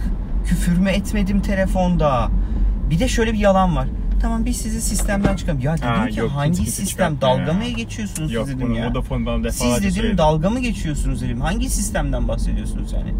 küfür 0.46 0.78
mü 0.78 0.90
etmedim 0.90 1.40
telefonda. 1.40 2.28
Bir 2.90 2.98
de 2.98 3.08
şöyle 3.08 3.32
bir 3.32 3.38
yalan 3.38 3.76
var. 3.76 3.88
Tamam 4.20 4.44
biz 4.44 4.56
sizi 4.56 4.82
sistemden 4.82 5.36
çıkalım. 5.36 5.60
Ya 5.60 5.76
dedim 5.76 5.88
Ha, 5.88 6.08
ki 6.08 6.20
yok, 6.20 6.30
hangi 6.30 6.56
sistem? 6.56 6.86
çıkartmıyor 6.86 7.46
Dalga 7.46 7.52
mı 7.52 7.64
geçiyorsunuz 7.64 8.32
Yok 8.32 8.48
siz 8.48 8.56
dedim 8.56 8.74
ya. 8.74 8.90
Vodafone 8.90 9.26
bana 9.26 9.44
defalarca 9.44 9.74
Siz 9.74 9.82
dedim 9.82 9.92
söyledi. 10.02 10.18
dalga 10.18 10.50
mı 10.50 10.60
geçiyorsunuz 10.60 11.22
dedim. 11.22 11.40
Hangi 11.40 11.70
sistemden 11.70 12.28
bahsediyorsunuz 12.28 12.92
yani? 12.92 13.14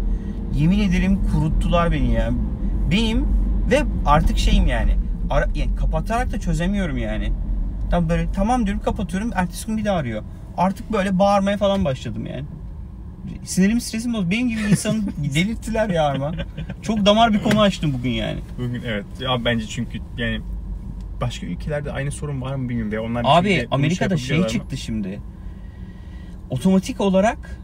Yemin 0.55 0.79
ederim 0.79 1.19
kuruttular 1.31 1.91
beni 1.91 2.13
ya. 2.13 2.29
Benim 2.91 3.27
ve 3.71 3.83
artık 4.05 4.37
şeyim 4.37 4.67
yani. 4.67 4.95
Ara, 5.29 5.47
yani 5.55 5.75
kapatarak 5.75 6.31
da 6.31 6.39
çözemiyorum 6.39 6.97
yani. 6.97 7.31
Tam 7.91 8.09
böyle 8.09 8.31
tamam 8.31 8.65
diyorum 8.65 8.81
kapatıyorum. 8.83 9.31
Ertesi 9.35 9.67
gün 9.67 9.77
bir 9.77 9.85
daha 9.85 9.97
arıyor. 9.97 10.23
Artık 10.57 10.91
böyle 10.91 11.19
bağırmaya 11.19 11.57
falan 11.57 11.85
başladım 11.85 12.25
yani. 12.25 12.43
Sinirim 13.43 13.81
stresim 13.81 14.13
bozdu. 14.13 14.31
Benim 14.31 14.49
gibi 14.49 14.61
insanı 14.61 15.01
delirttiler 15.35 15.89
ya 15.89 16.03
Arman. 16.05 16.35
Çok 16.81 17.05
damar 17.05 17.33
bir 17.33 17.43
konu 17.43 17.61
açtım 17.61 17.93
bugün 17.99 18.09
yani. 18.09 18.39
Bugün 18.57 18.81
evet. 18.85 19.05
Ya 19.19 19.45
bence 19.45 19.65
çünkü 19.67 19.99
yani 20.17 20.41
başka 21.21 21.45
ülkelerde 21.45 21.91
aynı 21.91 22.11
sorun 22.11 22.41
var 22.41 22.55
mı 22.55 22.69
bilmiyorum. 22.69 22.91
Ve 22.91 22.99
onlar 22.99 23.23
Abi 23.25 23.59
bunu 23.65 23.75
Amerika'da 23.75 24.17
şey 24.17 24.39
mı? 24.39 24.47
çıktı 24.47 24.77
şimdi. 24.77 25.19
Otomatik 26.49 27.01
olarak 27.01 27.59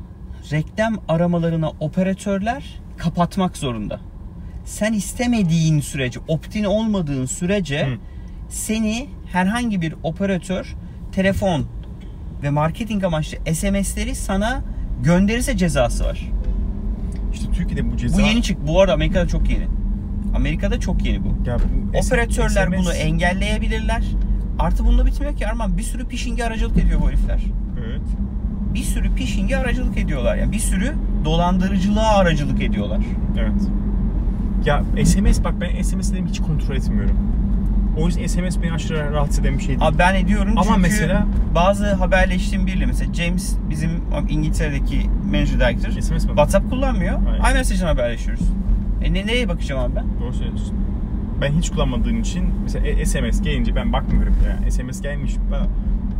reklam 0.52 0.98
aramalarına 1.08 1.70
operatörler 1.70 2.80
kapatmak 2.98 3.58
zorunda. 3.58 4.00
Sen 4.66 4.94
istemediğin 4.94 5.80
sürece, 5.80 6.20
opt-in 6.28 6.64
olmadığın 6.64 7.26
sürece 7.26 7.88
Hı. 7.88 7.98
seni 8.50 9.10
herhangi 9.32 9.82
bir 9.82 9.96
operatör 10.04 10.76
telefon 11.12 11.66
ve 12.44 12.50
marketing 12.50 13.04
amaçlı 13.04 13.38
SMS'leri 13.54 14.16
sana 14.16 14.64
Gönderirse 15.04 15.58
cezası 15.58 16.04
var. 16.04 16.32
İşte 17.34 17.52
Türkiye'de 17.52 17.92
bu 17.92 17.98
ceza... 17.98 18.18
Bu 18.18 18.22
yeni 18.22 18.44
çık. 18.44 18.68
Bu 18.68 18.82
arada 18.82 18.94
Amerika'da 18.94 19.28
çok 19.28 19.50
yeni. 19.50 19.68
Amerika'da 20.38 20.80
çok 20.80 21.06
yeni 21.06 21.24
bu. 21.24 21.50
Ya 21.50 21.58
bu 21.60 21.98
Operatörler 21.98 22.68
SMS 22.68 22.78
bunu 22.86 22.94
engelleyebilirler. 22.94 24.04
Artı 24.60 24.86
bununla 24.86 25.06
bitmiyor 25.06 25.36
ki 25.38 25.48
Arman. 25.48 25.78
Bir 25.78 25.84
sürü 25.84 26.08
phishing'e 26.08 26.46
aracılık 26.46 26.78
ediyor 26.78 27.02
bu 27.02 27.08
herifler. 27.08 27.40
Evet. 27.88 28.02
Bir 28.74 28.84
sürü 28.84 29.16
phishing'e 29.16 29.58
aracılık 29.58 29.98
ediyorlar. 29.98 30.36
Yani 30.36 30.52
bir 30.52 30.60
sürü 30.60 30.94
dolandırıcılığa 31.26 32.18
aracılık 32.18 32.62
ediyorlar. 32.62 33.00
Evet. 33.40 33.62
Ya 34.66 34.84
SMS 35.06 35.44
bak 35.44 35.54
ben 35.62 35.82
SMS'lerimi 35.82 36.30
hiç 36.30 36.40
kontrol 36.40 36.76
etmiyorum. 36.76 37.18
O 37.98 38.06
yüzden 38.08 38.28
SMS 38.28 38.62
beni 38.64 38.74
aşırı 38.74 39.14
rahatsız 39.14 39.40
eden 39.40 39.54
bir 39.54 39.60
şey 39.60 39.68
değil. 39.70 39.80
Abi 39.82 39.98
ben 39.98 40.16
ediyorum 40.16 40.52
Ama 40.58 40.64
çünkü 40.64 40.80
mesela- 40.80 41.26
bazı 41.56 41.94
haberleştiğim 41.94 42.68
biriyle 42.68 42.86
mesela 42.86 43.14
James 43.14 43.56
bizim 43.70 43.92
İngiltere'deki 44.30 45.10
manager 45.26 45.60
director 45.60 45.90
SMS 46.02 46.12
mi? 46.24 46.28
WhatsApp 46.30 46.70
kullanmıyor. 46.70 47.20
Aynen. 47.44 47.56
iMessage'den 47.56 47.88
haberleşiyoruz. 47.88 48.44
E 49.08 49.14
ne, 49.14 49.28
nereye 49.28 49.50
bakacağım 49.50 49.82
abi 49.82 49.96
ben? 49.96 50.06
Doğru 50.22 50.34
söylüyorsun. 50.34 50.76
Ben 51.42 51.52
hiç 51.52 51.70
kullanmadığım 51.70 52.20
için 52.20 52.46
mesela 52.64 52.88
e- 52.88 53.06
SMS 53.06 53.42
gelince 53.42 53.76
ben 53.76 53.94
bakmıyorum 53.94 54.36
ya. 54.46 54.72
SMS 54.72 55.02
gelmiş. 55.02 55.36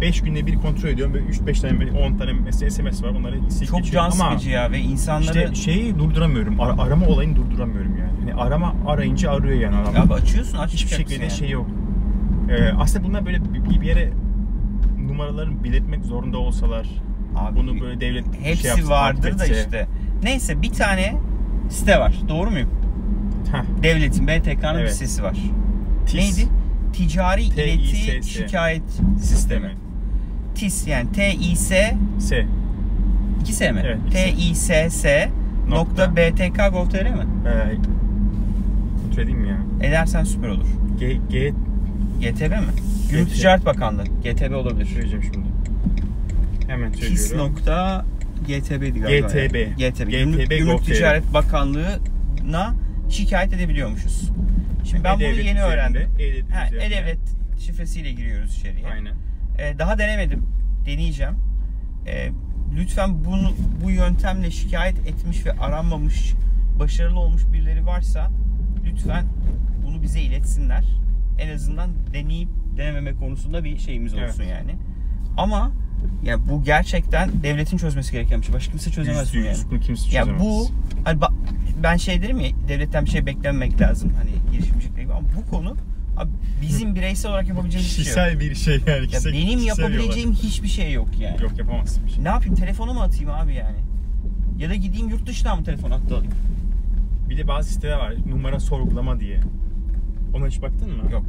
5 0.02 0.22
günde 0.22 0.46
bir 0.46 0.56
kontrol 0.56 0.90
ediyorum. 0.90 1.14
Böyle 1.14 1.26
3-5 1.26 1.62
tane 1.62 1.92
10 2.08 2.18
tane 2.18 2.32
mesela 2.34 2.72
SMS 2.72 3.04
var. 3.04 3.10
Onları 3.10 3.52
silip 3.52 3.70
Çok 3.70 3.80
geçiyorum. 3.84 4.12
can 4.18 4.30
sıkıcı 4.30 4.50
ya 4.50 4.72
ve 4.72 4.80
insanları... 4.80 5.50
işte 5.54 5.56
şeyi 5.56 6.00
durduramıyorum. 6.00 6.60
Ar- 6.60 6.88
arama 6.88 7.06
olayını 7.06 7.36
durduramıyorum 7.36 7.98
yani. 7.98 8.12
Hani 8.20 8.34
arama 8.34 8.76
arayınca 8.88 9.32
arıyor 9.32 9.60
yani 9.60 9.76
adam. 9.76 10.06
Abi 10.06 10.14
açıyorsun 10.14 10.58
aç 10.58 10.74
Hiçbir 10.74 10.96
şekilde 10.96 11.24
yani. 11.24 11.32
şey 11.32 11.50
yok. 11.50 11.68
Ee, 12.50 12.70
aslında 12.80 13.08
bunlar 13.08 13.26
böyle 13.26 13.38
bir, 13.54 13.82
bir 13.82 13.88
yere 13.88 14.10
numaralarını 15.08 15.64
belirtmek 15.64 16.06
zorunda 16.06 16.38
olsalar 16.38 16.88
Abi, 17.36 17.60
bunu 17.60 17.82
böyle 17.82 18.02
devlet 18.02 18.26
Hepsi 18.42 18.62
şey 18.62 18.70
yapsa, 18.70 18.90
vardır 18.90 19.40
da 19.40 19.46
işte. 19.46 19.88
Neyse 20.24 20.62
bir 20.62 20.70
tane 20.70 21.16
site 21.70 22.00
var. 22.00 22.14
Doğru 22.30 22.52
muyum? 22.52 22.70
Heh, 23.52 23.84
Devletin 23.84 24.28
BTK'nın 24.28 24.76
bir 24.78 24.82
Evet. 24.82 24.94
sitesi 24.94 25.24
var. 25.24 25.38
TİS. 26.08 26.38
Neydi? 26.38 26.50
Ticari 26.94 27.44
İleti. 27.44 28.28
Şikayet 28.30 28.84
Sistemi. 29.22 29.72
TİS 30.56 30.88
yani 30.88 31.12
T-İ-S 31.12 31.96
S. 32.20 32.46
2 33.42 33.54
S 33.54 33.72
mi? 33.72 33.82
Evet, 33.86 33.98
iki 34.08 34.18
S. 34.18 34.24
T-İ-S-S 34.36 35.30
nokta 35.70 36.08
Nokta. 36.08 36.16
btk.gov.tr 36.16 37.04
mi? 37.04 37.26
Ee, 39.18 39.24
mi 39.34 39.48
ya? 39.50 39.88
Edersen 39.88 40.24
süper 40.24 40.48
olur. 40.50 40.66
G, 41.00 41.20
G 41.30 41.54
GTB 42.22 42.52
mi? 42.52 42.58
Gümrük. 43.12 43.30
Ticaret 43.34 43.66
Bakanlığı. 43.66 44.04
GTB 44.24 44.54
olabilir. 44.56 44.86
söyleyeceğim 44.86 45.24
şimdi. 45.34 45.48
Hemen 46.68 46.92
TİS 46.92 47.28
söylüyorum. 47.28 47.52
nokta 47.52 48.06
GTB'di 48.48 49.00
galiba. 49.00 49.28
GTB. 49.28 49.78
GTB. 49.78 50.10
GTB 50.10 50.50
Gümrük. 50.58 50.86
Ticaret 50.86 51.34
Bakanlığı'na 51.34 52.74
şikayet 53.10 53.54
edebiliyormuşuz. 53.54 54.30
Şimdi 54.90 55.04
ben 55.04 55.16
bunu 55.16 55.24
E-Devlet 55.24 55.46
yeni 55.46 55.58
üzerinde, 55.58 55.74
öğrendim. 55.74 56.10
E-Devlet 56.20 56.52
Ha, 56.52 56.68
üzerinde. 56.68 56.86
E-Devlet 56.86 57.20
şifresiyle 57.60 58.12
giriyoruz 58.12 58.58
içeriye. 58.58 58.88
Aynen. 58.88 59.14
Ee, 59.60 59.80
daha 59.80 59.98
denemedim. 59.98 60.44
Deneyeceğim. 60.86 61.34
Ee, 62.08 62.30
lütfen 62.76 63.26
bunu 63.26 63.54
bu 63.84 63.92
yöntemle 63.92 64.52
şikayet 64.52 65.00
etmiş 65.08 65.46
ve 65.46 65.52
aranmamış, 65.52 66.34
başarılı 66.80 67.20
olmuş 67.20 67.42
birileri 67.54 67.86
varsa 67.86 68.32
lütfen 68.86 69.26
bunu 69.86 70.02
bize 70.02 70.22
iletsinler. 70.22 70.84
En 71.40 71.54
azından 71.54 71.90
deneyip 72.14 72.50
denememe 72.78 73.14
konusunda 73.16 73.64
bir 73.64 73.78
şeyimiz 73.78 74.14
olsun 74.14 74.44
Evet. 74.44 74.52
yani. 74.52 74.76
Ama 75.38 75.72
ya 76.24 76.38
bu 76.50 76.64
gerçekten 76.64 77.30
devletin 77.44 77.78
çözmesi 77.78 78.12
gereken 78.12 78.40
bir 78.42 78.46
şey. 78.46 78.56
Başka 78.56 78.72
kimse 78.72 78.92
çözemez 78.92 79.34
bunu 79.34 79.46
yani. 79.46 79.58
bunu 79.72 79.80
kimse 79.80 80.16
Ya 80.16 80.22
çözemez. 80.22 80.42
bu 80.42 80.68
hani 81.04 81.20
ba- 81.20 81.34
ben 81.84 81.98
şey 81.98 82.22
derim 82.22 82.40
ya 82.40 82.50
devletten 82.68 83.06
bir 83.06 83.10
şey 83.10 83.26
beklenmemek 83.26 83.82
lazım 83.82 84.12
hani 84.18 84.52
girişimcilikle 84.52 85.02
ilgili 85.02 85.14
ama 85.14 85.28
bu 85.38 85.52
konu 85.52 85.76
abi 86.18 86.30
bizim 86.62 86.96
bireysel 86.96 87.32
olarak 87.32 87.48
yapabileceğimiz 87.48 87.98
bir 88.00 88.04
şey 88.04 88.32
yok. 88.34 88.40
bir 88.42 88.56
şey 88.56 88.80
yani. 88.88 89.14
Ya 89.14 89.20
benim 89.26 89.60
yapabileceğim 89.66 90.32
hiçbir 90.34 90.68
şey 90.68 90.92
yok 90.94 91.08
yani. 91.20 91.42
Yok 91.44 91.58
yapamazsın 91.58 92.06
bir 92.06 92.12
şey. 92.12 92.24
Ne 92.24 92.28
yapayım 92.28 92.56
telefonu 92.56 92.94
mu 92.94 93.02
atayım 93.02 93.30
abi 93.30 93.54
yani? 93.54 93.78
Ya 94.60 94.70
da 94.70 94.76
gideyim 94.76 95.10
yurt 95.10 95.28
dışından 95.28 95.60
mı 95.60 95.66
telefon 95.66 95.92
attı 95.92 96.16
alayım? 96.16 96.34
Bir 97.30 97.38
de 97.38 97.48
bazı 97.48 97.70
siteler 97.74 97.98
var 97.98 98.14
numara 98.30 98.60
sorgulama 98.60 99.20
diye. 99.20 99.40
Ona 100.34 100.48
hiç 100.48 100.62
baktın 100.62 100.90
mı? 100.98 101.12
Yok. 101.12 101.26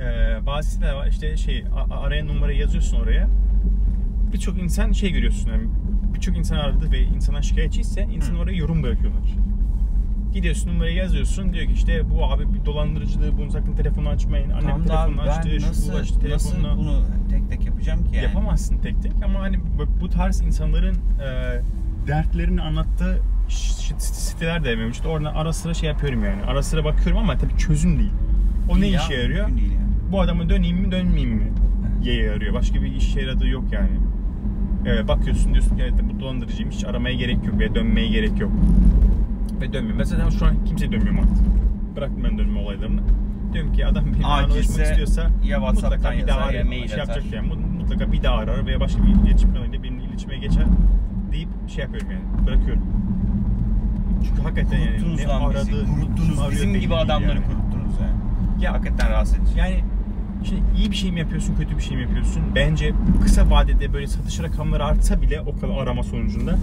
Ee, 0.00 0.46
bazı 0.46 0.70
siteler 0.70 0.92
var 0.92 1.06
işte 1.06 1.36
şey 1.36 1.64
a- 1.76 1.94
a- 1.94 2.00
araya 2.00 2.24
numarayı 2.26 2.58
yazıyorsun 2.58 2.96
oraya. 3.00 3.28
Birçok 4.32 4.58
insan 4.58 4.92
şey 4.92 5.12
görüyorsun 5.12 5.50
yani 5.50 5.68
birçok 6.14 6.36
insan 6.36 6.56
aradı 6.56 6.92
ve 6.92 7.02
insana 7.02 7.42
şikayetçiyse 7.42 8.02
insan 8.02 8.36
oraya 8.36 8.56
yorum 8.56 8.82
bırakıyorlar. 8.82 9.22
Gidiyorsun 10.34 10.70
numarayı 10.70 10.96
yazıyorsun 10.96 11.52
diyor 11.52 11.66
ki 11.66 11.72
işte 11.72 12.10
bu 12.10 12.24
abi 12.24 12.54
bir 12.54 12.64
dolandırıcıdır 12.64 13.38
bunu 13.38 13.50
sakın 13.50 13.72
telefonu 13.72 14.08
açmayın. 14.08 14.50
Annem 14.50 14.68
Tam 14.70 14.88
da 14.88 14.98
abi 15.00 15.10
telefonu 15.12 15.30
açtı 15.30 15.48
ben 15.52 15.58
şu 15.58 15.68
nasıl, 15.68 15.92
ulaştı 15.92 16.30
nasıl 16.30 16.50
telefonuna. 16.50 16.76
bunu 16.78 17.02
tek 17.30 17.50
tek 17.50 17.66
yapacağım 17.66 18.04
ki 18.04 18.16
yani? 18.16 18.24
Yapamazsın 18.24 18.78
tek 18.78 19.02
tek 19.02 19.12
ama 19.24 19.40
hani 19.40 19.58
bu- 20.00 20.08
tarz 20.08 20.40
insanların 20.40 20.94
e, 20.94 21.60
dertlerini 22.06 22.62
anlattığı 22.62 23.18
siteler 23.98 24.64
de 24.64 24.76
mevcut. 24.76 25.06
Oradan 25.06 25.34
ara 25.34 25.52
sıra 25.52 25.74
şey 25.74 25.88
yapıyorum 25.88 26.24
yani. 26.24 26.42
Ara 26.42 26.62
sıra 26.62 26.84
bakıyorum 26.84 27.16
ama 27.18 27.38
tabii 27.38 27.56
çözüm 27.58 27.98
değil. 27.98 28.12
O 28.68 28.76
ne 28.76 28.80
Değil 28.80 28.92
ya, 28.92 29.00
işe 29.02 29.14
yarıyor? 29.14 29.48
değil 29.48 29.72
yani. 29.72 29.88
Bu 30.12 30.20
adamı 30.20 30.48
döneyim 30.48 30.76
mi 30.76 30.92
dönmeyeyim 30.92 31.30
mi 31.36 31.52
diye 32.02 32.24
yarıyor. 32.24 32.54
Başka 32.54 32.82
bir 32.82 32.92
işe 32.94 33.20
yaradığı 33.20 33.48
yok 33.48 33.64
yani. 33.72 33.90
Evet, 34.88 35.08
bakıyorsun 35.08 35.52
diyorsun 35.54 35.76
ki 35.76 35.82
evet 35.82 35.94
bu 36.14 36.20
dolandırıcıymış 36.20 36.76
hiç 36.76 36.84
aramaya 36.84 37.14
gerek 37.14 37.44
yok 37.46 37.58
veya 37.58 37.74
dönmeye 37.74 38.08
gerek 38.08 38.40
yok. 38.40 38.50
Ve 39.60 39.72
dönmüyor. 39.72 39.96
Mesela 39.96 40.30
şu 40.30 40.46
an 40.46 40.64
kimse 40.64 40.92
dönmüyor 40.92 41.14
artık. 41.18 41.46
Bıraktım 41.96 42.24
ben 42.24 42.38
dönme 42.38 42.58
olaylarını. 42.60 43.00
Diyorum 43.52 43.72
ki 43.72 43.86
adam 43.86 44.04
benimle 44.06 44.26
Acilse 44.26 44.58
ulaşmak 44.58 44.86
istiyorsa 44.86 45.30
ya 45.44 45.60
mutlaka 45.60 46.12
bir 46.12 46.26
daha 46.26 46.38
arar, 46.40 46.50
şey 46.52 46.84
atar. 46.84 46.98
yapacak 46.98 47.24
yani. 47.32 47.48
Mut- 47.48 47.68
Mutlaka 47.78 48.12
bir 48.12 48.22
daha 48.22 48.34
arar 48.36 48.66
veya 48.66 48.80
başka 48.80 49.02
bir 49.02 49.08
iletişim 49.08 49.52
kanalıyla 49.54 49.82
benimle 49.82 50.04
iletişime 50.04 50.36
geçer 50.38 50.64
deyip 51.32 51.48
şey 51.68 51.82
yapıyorum 51.84 52.08
yani 52.10 52.46
bırakıyorum. 52.46 52.82
Çünkü 54.28 54.42
hakikaten 54.42 54.78
yani 54.78 54.88
Kuruttunuz 54.90 55.18
ne 55.18 55.24
bizi. 55.24 55.32
aradı, 55.32 55.86
Kuruttunuz. 55.94 56.50
Bizim 56.50 56.80
gibi 56.80 56.94
adamları 56.94 57.28
yani. 57.34 57.44
kuruttunuz 57.46 57.94
yani. 58.00 58.64
Ya 58.64 58.72
Hakikaten 58.72 59.10
rahatsız 59.10 59.38
edici. 59.38 59.58
yani 59.58 59.84
şimdi 60.44 60.62
iyi 60.76 60.90
bir 60.90 60.96
şey 60.96 61.12
mi 61.12 61.20
yapıyorsun, 61.20 61.56
kötü 61.56 61.76
bir 61.76 61.82
şey 61.82 61.96
mi 61.96 62.02
yapıyorsun? 62.02 62.42
Bence 62.54 62.92
kısa 63.22 63.50
vadede 63.50 63.92
böyle 63.92 64.06
satış 64.06 64.40
rakamları 64.40 64.84
artsa 64.84 65.22
bile 65.22 65.40
o 65.40 65.56
kadar 65.60 65.78
arama 65.82 66.02
sonucunda 66.02 66.58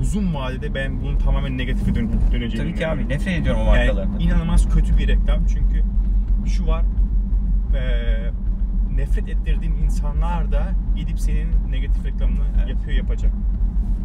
uzun 0.00 0.34
vadede 0.34 0.74
ben 0.74 1.00
bunun 1.00 1.16
tamamen 1.18 1.58
negatife 1.58 1.94
dön 1.94 2.10
döneceğini 2.32 2.68
Tabii 2.68 2.78
ki 2.78 2.86
abi 2.88 3.08
nefret 3.08 3.40
ediyorum 3.40 3.60
o 3.60 3.74
Yani 3.74 3.86
markalardan. 3.86 4.20
inanılmaz 4.20 4.68
kötü 4.74 4.98
bir 4.98 5.08
reklam 5.08 5.46
çünkü 5.46 5.82
şu 6.46 6.66
var 6.66 6.84
eee, 7.74 8.30
nefret 8.96 9.28
ettirdiğin 9.28 9.72
insanlar 9.84 10.52
da 10.52 10.66
gidip 10.96 11.20
senin 11.20 11.48
negatif 11.70 12.04
reklamını 12.04 12.44
Evet. 12.58 12.68
yapıyor 12.68 12.96
yapacak. 12.96 13.32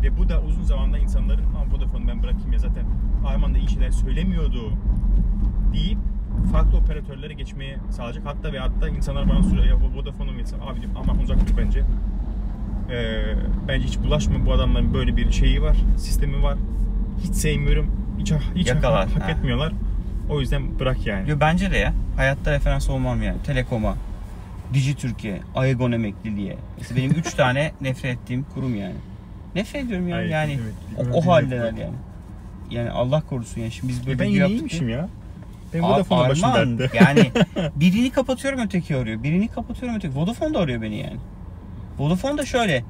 Ve 0.03 0.17
bu 0.17 0.29
da 0.29 0.41
uzun 0.41 0.63
zamanda 0.63 0.97
insanların 0.97 1.43
Aa, 1.43 1.75
Vodafone'u 1.75 2.07
ben 2.07 2.23
bırakayım 2.23 2.53
ya 2.53 2.59
zaten 2.59 2.85
Arman 3.25 3.53
da 3.53 3.57
iyi 3.57 3.69
şeyler 3.69 3.91
söylemiyordu 3.91 4.73
deyip 5.73 5.97
farklı 6.51 6.77
operatörlere 6.77 7.33
geçmeye 7.33 7.77
sağlayacak. 7.91 8.25
Hatta 8.25 8.53
ve 8.53 8.59
hatta 8.59 8.89
insanlar 8.89 9.29
bana 9.29 9.43
soruyor 9.43 9.65
ya 9.65 9.75
Vodafone'u 9.97 10.31
mu 10.31 10.37
geçsem? 10.37 10.61
Abi 10.61 10.81
diyorum 10.81 10.97
aman 10.97 11.19
uzak 11.19 11.37
dur 11.47 11.57
bence. 11.57 11.83
Eee, 12.89 13.35
bence 13.67 13.87
hiç 13.87 13.99
bulaşma 13.99 14.45
bu 14.45 14.53
adamların 14.53 14.93
böyle 14.93 15.17
bir 15.17 15.31
şeyi 15.31 15.61
var, 15.61 15.77
sistemi 15.97 16.43
var. 16.43 16.57
Hiç 17.23 17.35
sevmiyorum. 17.35 17.91
Hiç, 18.19 18.33
hiç 18.55 18.67
Yakalar, 18.67 19.07
hak, 19.07 19.15
hak 19.15 19.23
ha. 19.23 19.31
etmiyorlar. 19.31 19.73
O 20.29 20.39
yüzden 20.39 20.79
bırak 20.79 21.07
yani. 21.07 21.29
Yo, 21.29 21.37
bence 21.39 21.71
de 21.71 21.77
ya. 21.77 21.93
Hayatta 22.17 22.51
referans 22.51 22.89
olmam 22.89 23.23
yani. 23.23 23.37
Telekom'a, 23.43 23.95
Dijitürk'e, 24.73 25.39
Aegon 25.55 25.91
Emekliliğe. 25.91 26.57
Mesela 26.77 26.97
benim 26.99 27.11
3 27.11 27.33
tane 27.35 27.71
nefret 27.81 28.17
ettiğim 28.17 28.45
kurum 28.53 28.75
yani. 28.75 28.95
Nefret 29.55 29.85
ediyorum 29.85 30.07
yani. 30.07 30.19
Aegon 30.19 30.31
yani 30.31 30.51
Emeklilik, 30.51 31.15
o, 31.15 31.17
o 31.17 31.31
haldeler 31.31 31.73
yani. 31.73 31.95
Yani 32.71 32.89
Allah 32.91 33.21
korusun 33.29 33.61
yani. 33.61 33.71
Şimdi 33.71 33.93
biz 33.93 34.07
böyle 34.07 34.19
ben 34.19 34.25
yine 34.25 34.47
iyiymişim 34.47 34.89
ya. 34.89 35.09
Ya. 35.77 35.83
Ben 35.83 35.87
Aa, 35.87 35.93
Vodafone'un 35.93 36.29
başım 36.29 36.77
dertte. 36.79 36.97
Yani 36.97 37.31
birini 37.75 38.09
kapatıyorum 38.11 38.59
öteki 38.59 38.95
arıyor. 38.95 39.23
Birini 39.23 39.47
kapatıyorum 39.47 39.97
öteki. 39.97 40.15
Vodafone 40.15 40.53
da 40.53 40.59
arıyor 40.59 40.81
beni 40.81 40.97
yani. 40.97 41.17
Vodafone 41.99 42.37
da 42.37 42.45
şöyle. 42.45 42.83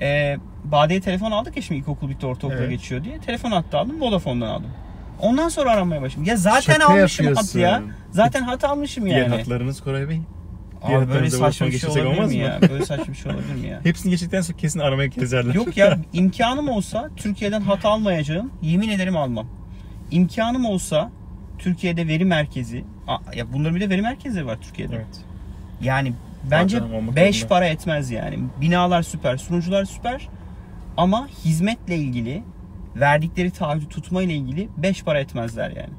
E, 0.00 0.36
Bade'ye 0.64 1.00
telefon 1.00 1.30
aldık 1.30 1.56
ya 1.56 1.62
şimdi 1.62 1.80
ilkokul 1.80 2.08
bitti 2.08 2.26
ortaokula 2.26 2.58
Evet. 2.60 2.70
geçiyor 2.70 3.04
diye. 3.04 3.18
Telefon 3.18 3.50
hattı 3.50 3.78
aldım 3.78 4.00
Vodafone'dan 4.00 4.46
aldım. 4.48 4.70
Ondan 5.20 5.48
sonra 5.48 5.70
aramaya 5.70 6.02
başladım. 6.02 6.24
Ya 6.24 6.36
zaten 6.36 6.72
Şaka 6.74 6.92
almışım 6.92 7.26
yapıyorsun. 7.26 7.58
ya. 7.60 7.82
Zaten 8.10 8.42
hat 8.42 8.64
almışım 8.64 9.06
yani. 9.06 9.16
Diğer 9.28 9.38
hatlarınız 9.38 9.80
Koray 9.80 10.08
Bey. 10.08 10.16
Abi 10.82 10.88
Diğer 10.88 10.98
böyle 11.00 11.06
hatlarınıza 11.06 11.38
saçma 11.38 11.66
bir 11.66 11.78
şey 11.78 11.90
olabilir 11.90 12.04
olmaz 12.06 12.30
mi 12.32 12.36
ya? 12.38 12.58
Böyle 12.70 12.86
saçma 12.86 13.06
bir 13.06 13.18
şey 13.18 13.32
olabilir 13.32 13.54
mi 13.54 13.68
ya? 13.68 13.80
Hepsini 13.84 14.10
geçtikten 14.10 14.40
sonra 14.40 14.58
kesin 14.58 14.80
aramaya 14.80 15.06
gezerler. 15.06 15.54
Yok 15.54 15.76
ya 15.76 15.98
imkanım 16.12 16.68
olsa 16.68 17.10
Türkiye'den 17.16 17.60
hat 17.60 17.84
almayacağım. 17.84 18.50
Yemin 18.62 18.88
ederim 18.88 19.16
almam. 19.16 19.46
İmkanım 20.10 20.64
olsa 20.66 21.10
Türkiye'de 21.58 22.08
veri 22.08 22.24
merkezi 22.24 22.84
Aa, 23.06 23.18
ya 23.34 23.52
bunların 23.52 23.74
bir 23.76 23.80
de 23.80 23.90
veri 23.90 24.02
merkezleri 24.02 24.46
var 24.46 24.58
Türkiye'de. 24.60 24.96
Evet. 24.96 25.06
Yani 25.80 26.12
bence 26.50 26.78
Zaten 26.78 26.94
olmak 26.94 27.16
5 27.16 27.36
zorunda. 27.36 27.48
para 27.54 27.66
etmez 27.66 28.10
yani. 28.10 28.38
Binalar 28.60 29.02
süper, 29.02 29.36
sunucular 29.36 29.84
süper. 29.84 30.28
Ama 30.96 31.28
hizmetle 31.44 31.96
ilgili 31.96 32.42
verdikleri 32.96 33.50
taahhütü 33.50 33.88
tutma 33.88 34.22
ile 34.22 34.34
ilgili 34.34 34.68
5 34.76 35.02
para 35.04 35.20
etmezler 35.20 35.70
yani. 35.70 35.92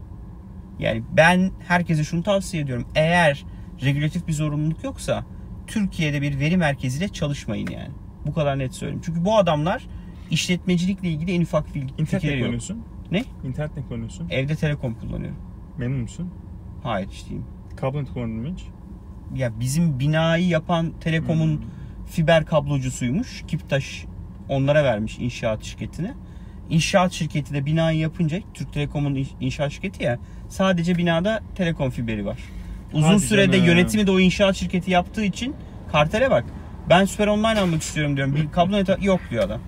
Yani 0.79 1.03
ben 1.17 1.51
herkese 1.67 2.03
şunu 2.03 2.23
tavsiye 2.23 2.63
ediyorum. 2.63 2.87
Eğer 2.95 3.45
regülatif 3.83 4.27
bir 4.27 4.33
zorunluluk 4.33 4.83
yoksa 4.83 5.25
Türkiye'de 5.67 6.21
bir 6.21 6.39
veri 6.39 6.57
merkeziyle 6.57 7.07
çalışmayın 7.07 7.67
yani. 7.71 7.89
Bu 8.25 8.33
kadar 8.33 8.59
net 8.59 8.73
söyleyeyim. 8.75 9.01
Çünkü 9.05 9.25
bu 9.25 9.37
adamlar 9.37 9.87
işletmecilikle 10.31 11.09
ilgili 11.09 11.31
en 11.33 11.41
ufak 11.41 11.75
bil- 11.75 11.81
İnternet 11.97 12.23
ne 12.23 12.39
kullanıyorsun? 12.39 12.83
Ne? 13.11 13.23
İnternet 13.43 13.77
ne 13.77 13.83
kullanıyorsun? 13.83 14.27
Evde 14.29 14.55
telekom 14.55 14.93
kullanıyorum. 14.95 15.37
Memnun 15.77 15.99
musun? 16.01 16.29
Hayır 16.83 17.07
hiç 17.11 17.25
değilim. 17.25 17.45
Kablo 17.75 18.05
kullandın 18.13 18.35
mı 18.41 18.47
hiç? 18.55 18.63
Ya 19.35 19.51
bizim 19.59 19.99
binayı 19.99 20.47
yapan 20.47 20.93
telekomun 21.01 21.53
Hmm. 21.57 21.61
fiber 22.05 22.45
kablocusuymuş. 22.45 23.43
Kiptaş 23.47 24.05
onlara 24.49 24.83
vermiş 24.83 25.17
inşaat 25.19 25.63
şirketine. 25.63 26.13
İnşaat 26.69 27.11
şirketi 27.11 27.53
de 27.53 27.65
binayı 27.65 27.99
yapınca 27.99 28.39
Türk 28.53 28.73
Telekom'un 28.73 29.15
in- 29.15 29.27
inşaat 29.41 29.71
şirketi 29.71 30.03
ya 30.03 30.19
sadece 30.49 30.97
binada 30.97 31.41
telekom 31.55 31.89
fiberi 31.89 32.25
var. 32.25 32.37
Uzun 32.93 33.07
Hadi 33.07 33.19
sürede 33.19 33.51
canım. 33.57 33.65
yönetimi 33.67 34.07
de 34.07 34.11
o 34.11 34.19
inşaat 34.19 34.55
şirketi 34.55 34.91
yaptığı 34.91 35.23
için 35.23 35.55
kartele 35.91 36.31
bak. 36.31 36.45
Ben 36.89 37.05
Süper 37.05 37.27
Online 37.27 37.59
almak 37.59 37.81
istiyorum 37.81 38.17
diyorum. 38.17 38.35
Bir 38.35 38.51
kablo 38.51 38.77
neti 38.77 38.97
yok 39.01 39.19
diyor 39.31 39.43
adam. 39.43 39.61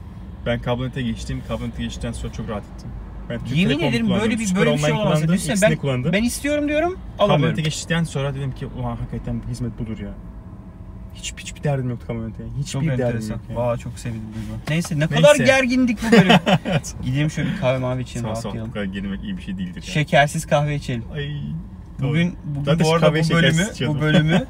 Ben 0.45 0.61
kablonet 0.61 0.95
geçtim. 0.95 1.41
Kablonet 1.47 1.77
geçtikten 1.77 2.11
sonra 2.11 2.33
çok 2.33 2.49
rahat 2.49 2.63
ettim. 2.75 2.89
Türk 3.38 3.57
Yemin 3.57 3.79
ederim 3.79 4.09
böyle 4.09 4.39
bir 4.39 4.55
böyle 4.55 4.74
bir 4.74 4.77
şey 4.77 4.91
olamaz. 4.91 5.27
Düşünsene 5.27 5.71
ben, 5.71 5.77
kullandım. 5.77 6.13
ben 6.13 6.24
istiyorum 6.24 6.67
diyorum 6.67 7.00
alamıyorum. 7.19 7.55
Kablonet 7.55 7.65
geçtikten 7.65 8.03
sonra 8.03 8.36
dedim 8.36 8.51
ki 8.51 8.65
ulan 8.65 8.95
hakikaten 8.95 9.41
bu 9.43 9.50
hizmet 9.51 9.79
budur 9.79 10.00
ya. 10.00 10.09
Hiç 11.15 11.33
hiçbir 11.38 11.63
derdim 11.63 11.89
yoktu 11.89 12.07
kablonetle. 12.07 12.43
Çok 12.43 12.81
Hiçbir 12.81 12.88
derdim 12.88 13.05
enteresan. 13.05 13.33
yok. 13.33 13.41
Yani. 13.50 13.57
Vay 13.59 13.77
çok 13.77 14.00
sevindim. 14.00 14.27
duyduğuma. 14.36 14.59
Neyse 14.69 14.95
ne 14.95 15.00
Neyse. 15.00 15.15
kadar 15.15 15.36
gergindik 15.36 16.00
bu 16.07 16.12
bölüm. 16.12 16.36
Gidelim 17.03 17.31
şöyle 17.31 17.50
bir 17.50 17.57
kahve 17.57 17.77
mavi 17.77 18.01
içelim 18.01 18.25
Sağ 18.27 18.36
sol 18.36 18.41
bu 18.41 18.45
rahatlayalım. 18.45 18.71
kadar 18.71 18.86
girmek 18.86 19.24
iyi 19.24 19.38
bir 19.38 19.41
şey 19.41 19.57
değildir. 19.57 19.74
yani. 19.75 19.93
Şekersiz 19.93 20.45
kahve 20.48 20.75
içelim. 20.75 21.03
Ay. 21.13 21.29
Bugün, 22.01 22.36
bugün 22.45 22.63
Zaten 22.65 22.86
bu 22.88 22.93
arada 22.93 23.09
bu 23.12 23.13
bölümü, 23.33 23.67
bu 23.88 24.01
bölümü 24.01 24.45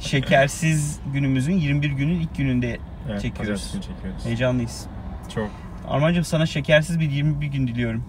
şekersiz 0.00 1.00
günümüzün 1.12 1.52
21 1.52 1.90
günün 1.90 2.20
ilk 2.20 2.36
gününde 2.36 2.78
evet, 3.10 3.22
çekiyoruz. 3.22 3.72
çekiyoruz. 3.72 4.24
heyecanlıyız. 4.24 4.86
Çok. 5.34 5.50
Armancığım 5.88 6.24
sana 6.24 6.46
şekersiz 6.46 7.00
bir 7.00 7.10
21 7.10 7.46
gün 7.46 7.66
diliyorum. 7.66 8.04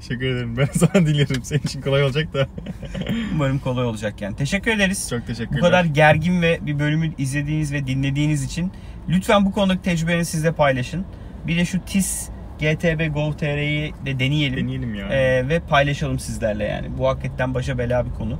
Teşekkür 0.00 0.26
ederim. 0.26 0.56
Ben 0.56 0.68
sana 0.72 1.06
diliyorum. 1.06 1.44
Senin 1.44 1.60
için 1.60 1.80
kolay 1.80 2.02
olacak 2.02 2.34
da. 2.34 2.46
Umarım 3.34 3.58
kolay 3.58 3.84
olacak 3.84 4.20
yani. 4.20 4.36
Teşekkür 4.36 4.70
ederiz. 4.70 5.06
Çok 5.10 5.26
teşekkürler. 5.26 5.60
Bu 5.60 5.64
kadar 5.64 5.84
gergin 5.84 6.42
ve 6.42 6.58
bir 6.62 6.78
bölümü 6.78 7.12
izlediğiniz 7.18 7.72
ve 7.72 7.86
dinlediğiniz 7.86 8.44
için 8.44 8.72
lütfen 9.08 9.46
bu 9.46 9.52
konudaki 9.52 9.82
tecrübenizi 9.82 10.30
sizle 10.30 10.52
paylaşın. 10.52 11.04
Bir 11.46 11.56
de 11.56 11.64
şu 11.64 11.80
TIS 11.80 12.28
GTB 12.60 13.14
Gov.tr'yi 13.14 13.94
de 14.06 14.18
deneyelim. 14.18 14.58
Deneyelim 14.58 14.94
ya. 14.94 15.08
Ee, 15.08 15.48
ve 15.48 15.60
paylaşalım 15.60 16.18
sizlerle 16.18 16.64
yani. 16.64 16.98
Bu 16.98 17.08
hakikaten 17.08 17.54
başa 17.54 17.78
bela 17.78 18.06
bir 18.06 18.10
konu. 18.10 18.38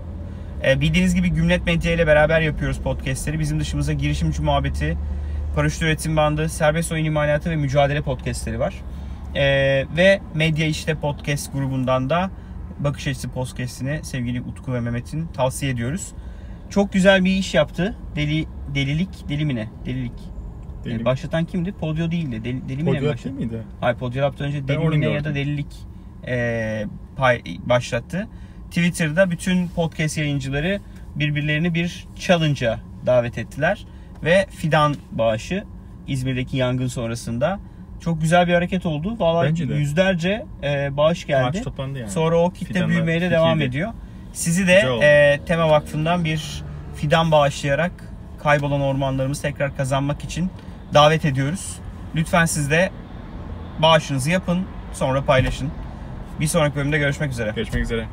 Ee, 0.64 0.81
bildiğiniz 0.81 1.14
gibi 1.14 1.29
Gümlet 1.31 1.67
Medya 1.67 1.93
ile 1.93 2.07
beraber 2.07 2.40
yapıyoruz 2.40 2.79
podcastleri. 2.79 3.38
Bizim 3.38 3.61
dışımızda 3.61 3.93
girişimci 3.93 4.43
muhabbeti, 4.43 4.97
paraşüt 5.55 5.83
üretim 5.83 6.17
bandı, 6.17 6.49
serbest 6.49 6.93
oyun 6.93 7.05
imalatı 7.05 7.50
ve 7.50 7.57
mücadele 7.57 8.00
podcastleri 8.00 8.61
var. 8.61 8.75
Ee, 9.35 9.87
ve 9.97 10.21
Medya 10.35 10.67
İşte 10.67 10.95
Podcast 10.95 11.53
grubundan 11.53 12.11
da 12.11 12.31
Bakış 12.79 13.07
Açısı 13.07 13.29
Podcast'ini 13.29 14.01
sevgili 14.03 14.41
Utku 14.41 14.75
ve 14.75 14.81
Mehmet'in 14.81 15.27
tavsiye 15.27 15.73
ediyoruz. 15.73 16.13
Çok 16.71 16.93
güzel 16.93 17.25
bir 17.25 17.31
iş 17.31 17.55
yaptı. 17.55 17.97
Deli 18.17 18.47
Delilik, 18.75 19.29
deli 19.29 19.45
mi 19.45 19.55
ne? 19.55 19.69
Delilik. 19.87 20.13
Deli- 20.85 21.03
Ee, 21.03 21.05
başlatan 21.05 21.45
kimdi? 21.45 21.73
Podyo 21.73 22.11
değildi. 22.11 22.45
Deli, 22.45 22.69
deli 22.69 22.83
mi 22.83 22.93
ne 22.93 23.03
başlattı? 23.03 23.33
miydi? 23.33 23.63
Hayır 23.81 23.97
Podyolap'tan 23.97 24.47
önce 24.47 24.69
Ben 24.69 24.81
deli 24.81 24.89
mi 24.89 25.01
ne 25.01 25.09
ya 25.09 25.25
da 25.25 25.35
delilik 25.35 25.67
e, 26.28 26.85
pay, 27.17 27.43
başlattı. 27.59 28.28
Twitter'da 28.69 29.31
bütün 29.31 29.69
podcast 29.69 30.19
yayıncıları 30.19 30.81
birbirlerini 31.17 31.75
bir 31.75 32.07
challenge'a 32.17 32.81
davet 33.07 33.39
ettiler. 33.39 33.87
Ve 34.25 34.47
fidan 34.50 34.95
bağışı 35.13 35.65
İzmir'deki 36.07 36.57
yangın 36.57 36.87
sonrasında 36.87 37.61
çok 38.00 38.21
güzel 38.21 38.49
bir 38.49 38.54
hareket 38.54 38.86
oldu. 38.86 39.17
De. 39.69 39.75
yüzlerce 39.75 40.47
e, 40.63 40.97
bağış 40.97 41.26
geldi. 41.26 41.63
Toplandı 41.63 41.99
yani. 41.99 42.10
Sonra 42.10 42.36
o 42.36 42.50
kitle 42.50 42.67
Fidanlar 42.67 42.89
büyümeye 42.89 43.21
de 43.21 43.30
devam 43.30 43.60
ediyor. 43.60 43.93
Sizi 44.32 44.67
de 44.67 44.82
e, 45.02 45.41
Tema 45.47 45.71
Vakfı'ndan 45.71 46.25
bir 46.25 46.63
fidan 46.97 47.32
bağışlayarak 47.32 47.93
kaybolan 48.43 48.80
ormanlarımızı 48.80 49.43
tekrar 49.43 49.76
kazanmak 49.76 50.25
için 50.25 50.50
davet 50.95 51.25
ediyoruz. 51.25 51.76
Lütfen 52.15 52.45
siz 52.45 52.71
de 52.71 52.91
bağışınızı 53.78 54.30
yapın, 54.30 54.67
sonra 54.93 55.25
paylaşın. 55.25 55.71
Bir 56.41 56.47
sonraki 56.47 56.76
bölümde 56.76 56.99
görüşmek 56.99 57.30
üzere. 57.30 57.52
Görüşmek 57.56 57.82
üzere. 57.82 58.06